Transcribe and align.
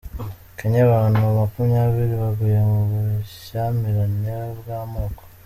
Kenya 0.57 0.79
Abantu 0.87 1.19
makumyabiri 1.39 2.13
baguye 2.21 2.59
mu 2.71 2.81
bushyamirane 2.89 4.31
bw’amoko 4.59 5.21